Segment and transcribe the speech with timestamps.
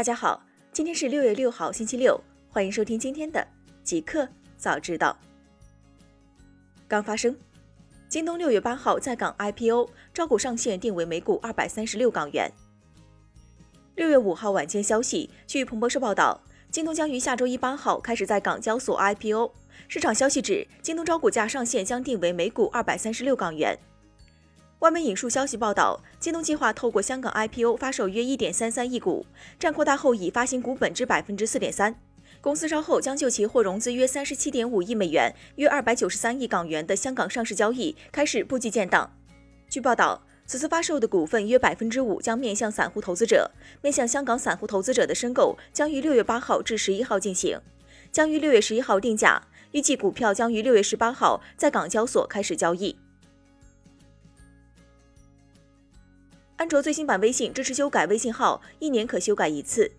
[0.00, 0.42] 大家好，
[0.72, 2.18] 今天是六月六号，星期六，
[2.48, 3.46] 欢迎收听今天的
[3.84, 4.26] 极客
[4.56, 5.14] 早知道。
[6.88, 7.36] 刚发生，
[8.08, 12.50] 京东六月八号在港 IPO，招股上限定为每股二百三十六港元。
[13.94, 19.52] 六月五号晚间消息，据彭博社报道，京东将于下周一八号开始在港交所 IPO。
[19.86, 23.78] 市场消息指，京东招股价上限将定为每股二百三十六港元。
[24.80, 29.26] 外媒引述消息报道，京东计划透过香港 IPO 发售约一点三三亿股，
[29.58, 31.94] 占扩大后已发行股本之百分之四点三。
[32.40, 39.14] 公司稍后将就其或融资约三十七点五亿美元、约二百九十三亿港元的香港上市交易开始布局建档。
[39.68, 43.50] 据报道，此次发售的股份约百分之五将面向散户投资者，
[43.82, 47.60] 面向香港散户投资者的申购将于六月八号至十一号进行，
[48.10, 52.96] 将于六月十一号定价，预计股票将于六月十八号在港交所开始交易。
[56.60, 59.90] 安卓最新版微信支持修改微信号，一年可修改一次。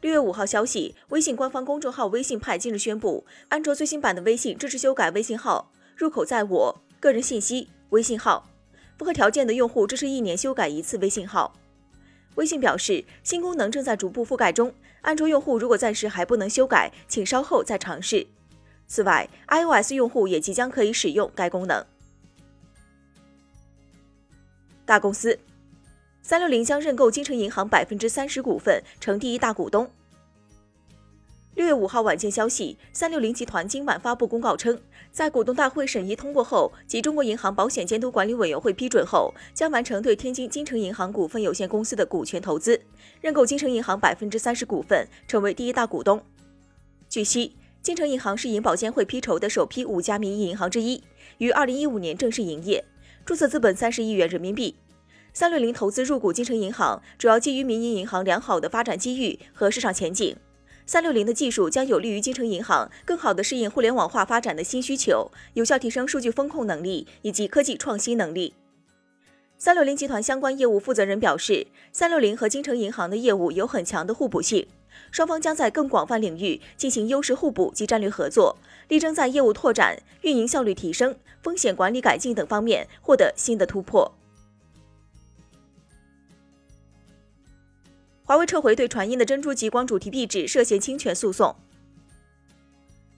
[0.00, 8.50] 六月五号消息，微信官方公众号“微信派”近日宣布，安卓最新版的微信支持修改微信号，入口在我个人信息微信号，
[8.98, 11.54] 符合条件的用户支持一年修改一次微信号。
[12.34, 18.26] 微信表示，新功能正在逐步覆盖中，安卓用户如果暂时还不能修改，请稍后再尝试。
[18.88, 21.86] 此外，iOS 用户也即将可以使用该功能。
[24.88, 25.38] 大公司，
[26.22, 29.86] 三六零将认购金城银行百分之三十股份，成第一大股东。
[31.56, 34.80] 六月五号晚间消息，三六零集团今晚发布公告称，
[35.12, 42.80] 在股东大会审议通过后及中国银行保险监督管理委员会批准后，将完成对天津金城银行股份有限公司的股权投资，
[43.20, 46.18] 认购金城银行百分之三十股份，成为第一大股东。
[47.10, 51.04] 据悉，金城银行是银保监会批筹的首批五家民营银行之一，
[51.36, 52.82] 于二零一五年正式营业。
[53.28, 54.74] 注册资本三十亿元人民币，
[55.34, 60.34] 三六零投资入股金城银行，主要基于民营银行良好的发展机遇和市场前景。
[60.86, 68.54] 三六零的技术将有利于金城银行更好地适应互联网化发展的新需求，有效提升数据风控能力以及科技创新能力。
[69.58, 74.66] 三六零集团相关业务负责人表示，三六零和金城银行的业务有很强的互补性。
[75.10, 78.56] 双方将在更广泛领域进行优势互补及战略合作，
[78.88, 84.12] 力争在业务拓展、运营效率提升、风险管理改进等方面获得新的突破。
[88.24, 91.54] 华为撤回对传音的珍珠极光主题壁纸涉嫌侵权诉讼。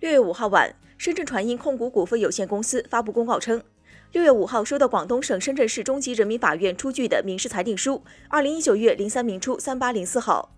[0.00, 3.62] 六月五号晚，深圳传音控股股份有限公司发布公告称，
[4.10, 10.55] 六月五号收到广东省深圳市中级人民法院出具的民事裁定书，二零一九月零三明初三八零四号。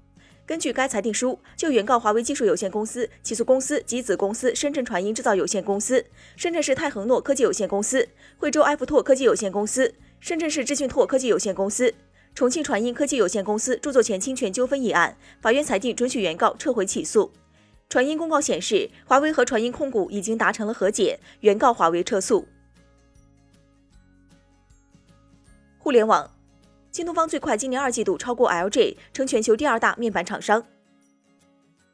[0.48, 6.03] 根据该裁定书，就原告华为技术有限公司起诉公司及子公司深圳传音制造有限公司、
[6.36, 11.92] 深圳市泰恒诺科技有限公司、惠州埃弗拓科技有限公司、深圳市智讯拓科技有限公司、
[12.34, 17.31] 重庆传音科技有限公司著作权侵权纠纷一案，法院裁定准许原告撤回起诉。
[17.91, 22.48] 传音公告显示，华为和传音控股已经达成了和解，原告华为撤诉。
[25.76, 26.38] 互联网。
[26.98, 30.64] 京东方最快今年二季度超过 LG，成全球第二大面板厂商。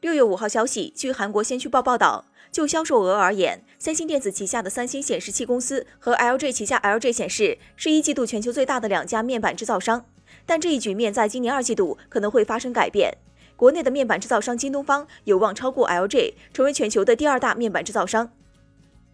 [0.01, 10.03] 六月五号消息，据韩国先驱报报道，就销售额而言，三星电子旗下的三星显示器公司和 LG 旗下 LG 显示是一季度全球最大的两家面板制造商。
[10.43, 13.15] 但这一局面在今年二季度可能会发生改变。
[13.55, 18.31] 国内的面板制造商京东方有望超过 LG，成为全球的第二大面板制造商。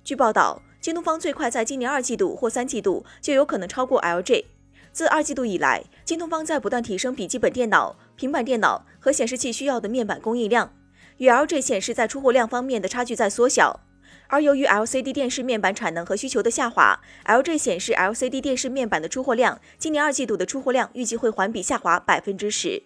[0.05, 4.45] 据报道，京东方最快在今年二季度或三季度就有可能超过 LG。
[4.93, 10.73] 自二季度以来，京东方在不断提升笔记本电脑、平板电脑和显示器需要的面板供应量，
[11.17, 13.79] 与 LG 显示在出货量方面的差距在缩小。
[14.27, 22.83] 而由于 LCD 电视面板产能和需求的下滑，LG 显示 LCD 电视面板的出货量，今年二季度的出货量预计会环比下滑百分之十。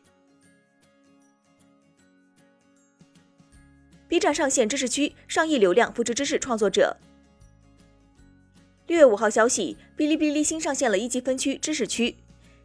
[4.08, 6.98] B 站上线知识区，上亿流量扶持知识创作者。
[8.88, 12.16] 六月五号消息，哔哩哔哩新上线了一级分区知识区。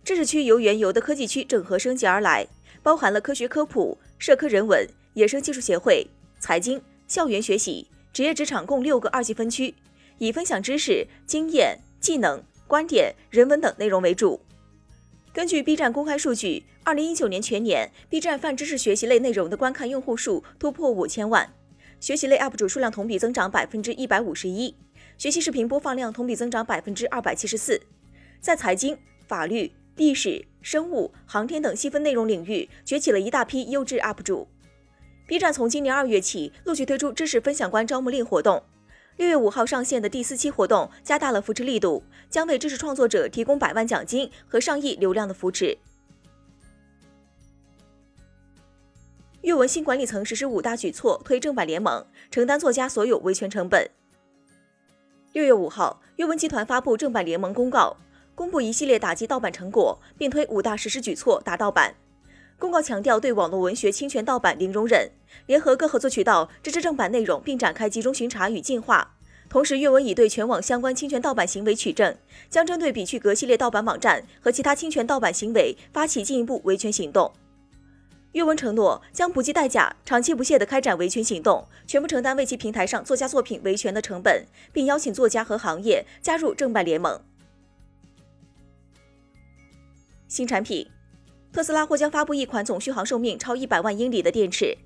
[0.04, 2.46] 知识区由原有的科技区整合升级而来，
[2.82, 6.06] 包含了科学科普、社科人文、野生技术协会、
[6.38, 6.78] 财经、
[7.08, 9.74] 校园学习、职业职场共六个二级分区，
[10.18, 14.38] 以分享知识、经验、技能、观点、人文等内容为主。
[15.32, 21.50] 根据 B 站公开数据，二零一九年全年 B 站泛知识学习类内容的观看用户数突破五千万，
[21.98, 24.74] 学习类 UP 主数量同比增长百分之一百五十一。
[25.20, 27.78] 学习视频播放量同比增长百分之二百七十四，
[28.40, 28.96] 在财经、
[29.26, 34.48] 法律、历史、生物、航天等细分内容领域崛起了一大批优质 UP 主。
[35.26, 38.62] B 站从今年二月起陆续推出知识分享官招募令活动，
[39.18, 45.76] 六月五号上线的第四期活动加大了扶持力度，将为知识创作者提供百万奖金和上亿流量的扶持。
[49.42, 53.86] 阅文新管理层实施五大举措推正版联盟，承担作家所有维权成本。
[55.32, 57.96] 六月五号，阅文集团发布正版联盟公告，
[58.34, 61.94] 公布一系列打击盗版成果，并推五大实施举措打盗版。
[62.58, 65.08] 公告强调对网络文学侵权盗版零容忍，
[65.46, 69.14] 联合各合作渠道支持正版内容，并展开集中巡查与净化。
[69.48, 72.16] 同时，阅文已对全网相关侵权盗版行为取证，
[72.48, 77.32] 将针对比趣格系列盗版网站和其他侵权盗版行为发起进一步维权行动。
[78.32, 87.20] 阅文承诺将不计代价、长期不懈地开展维权行动，全部承担为其平台上作家作品维权的成本，并邀请作家和行业加入正版联盟。
[90.28, 90.88] 新产品，
[91.52, 94.78] 特斯拉或将发布一款总续航寿命超一百万英里的电池。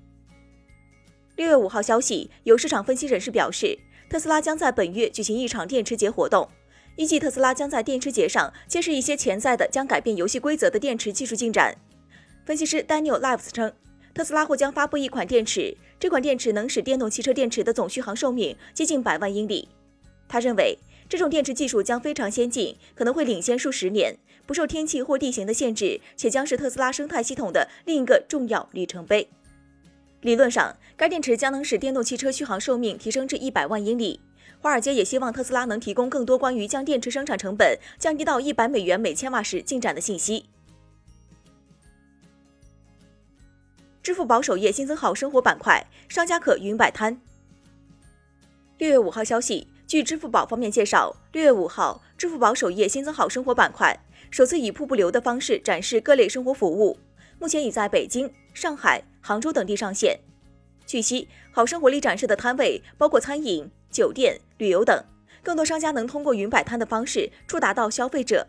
[1.35, 3.77] 六月五号消息，有市场分析人士表示，
[4.09, 6.49] 特斯拉将在本月举行一场电池节活动，
[6.97, 11.77] 预计特斯拉将在电池节上揭示一些潜在的将改变游戏规则的电池技术进展。
[12.45, 13.73] 分析师 Daniel Lives 称，
[14.13, 19.67] 特斯拉或将发布一款电池，这款电池能使电动汽车电池的总续航寿命接近百万英里。
[20.27, 20.77] 他认为，
[21.09, 24.15] 这种电池技术将非常先进，可能会领先数十年，
[24.45, 29.27] 不受天气或地形的限制，且将是特斯拉生态系统的另一个重要里程碑。
[30.21, 34.19] 理论上，该电池将能使电动汽车续航寿命提升至一百万英里。
[34.59, 40.45] 华尔街也希望特斯拉能提供更多关于将电池生产成本降低到一百美元每千瓦时进展的信息。
[44.05, 47.19] 支付宝首页新增好生活板块，商家可云摆摊。
[48.77, 53.99] 六月五号消息，据支付宝方面介绍，六月五号，支付宝首页新增好生活板块，
[54.29, 56.99] 首次以瀑布流的方式展示各类生活服务，
[57.39, 60.19] 目前已在北京、上海、杭州等地上线。
[60.85, 65.03] 据悉，好生活里展示的摊位包括餐饮、酒店、旅游等，
[65.41, 68.45] 更多商家能通过云摆摊的方式触达到消费者。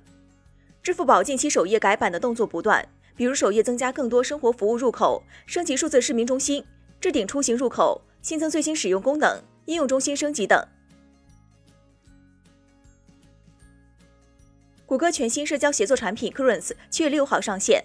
[0.83, 2.87] 支付宝近期首页改版的动作不断。
[3.17, 6.63] 比如首页增加更多生活服务入口，升级数字市民中心，
[7.01, 10.63] 置顶出行入口，新增最新使用功能，应用中心升级等。
[14.85, 17.85] 谷歌全新社交协作产品 Currents 七月六号上线。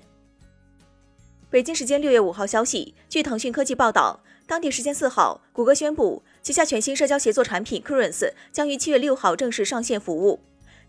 [1.49, 10.41] 北京时间六月五号消息，据腾讯科技报道，当地时间四号，谷歌宣布旗下全新社交协作产品 Currents 将于七月六号正式上线服务。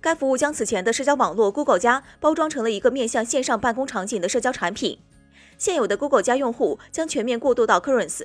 [0.03, 4.99] 该服务将此前的社交网络 Google 加包装成了一个面向线上办公场景的社交产品。
[5.57, 8.25] 现有的 Google 加用户将全面过渡到 Currents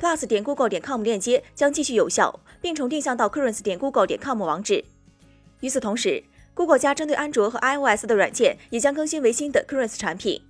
[0.00, 4.82] Plus 点 Google 点 com 链接将继续有效，并重定向到 Currents 点 Google 点 com 网址。
[5.60, 6.24] 与此同时
[6.54, 10.42] ，Google 加针对安卓和 iOS 的软件也将更新为新的 Currents 产品。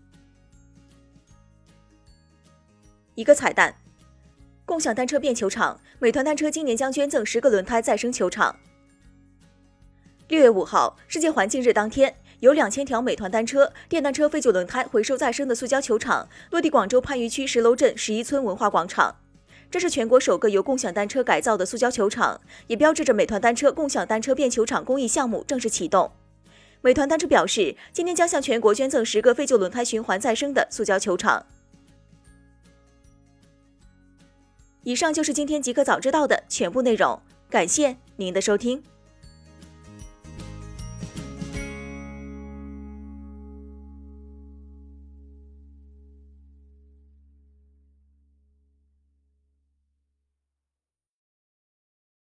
[3.17, 3.75] 一个彩蛋：
[4.65, 8.55] 共享单车变球场，美团单车今年将捐赠十个轮胎再生球场。
[10.31, 19.17] 六月五号，世界环境日当天，有两千条美团单车、电单车废旧轮胎回收再生的塑胶球场落地广州番禺区石楼镇十一村文化广场。
[19.73, 26.12] 这是全国首个由共享单车改造的塑胶球场，也标志着美团单车共享单车变球场公益项目正式启动。
[26.81, 31.44] 美团单车表示，今天将向全国捐赠十个废旧轮胎循环再生的塑胶球场。
[34.85, 38.81] 以上就是今天极客早知道的全部内容，感谢您的收听。